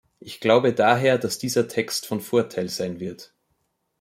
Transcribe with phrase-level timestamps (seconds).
[0.19, 3.35] Ich glaube daher, dass dieser Text von Vorteil sein wird.